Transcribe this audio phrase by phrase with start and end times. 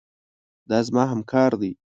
[0.69, 1.71] دا زما همکار دی.